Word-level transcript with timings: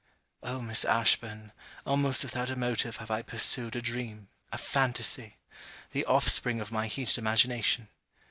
Oh, 0.41 0.59
Miss 0.61 0.83
Ashburn, 0.83 1.51
almost 1.85 2.23
without 2.23 2.49
a 2.49 2.55
motive 2.55 2.97
have 2.97 3.11
I 3.11 3.21
pursued 3.21 3.75
a 3.75 3.83
dream, 3.83 4.29
a 4.51 4.57
phantasy! 4.57 5.37
The 5.91 6.05
offspring 6.05 6.59
of 6.59 6.71
my 6.71 6.87
heated 6.87 7.19
imagination. 7.19 7.87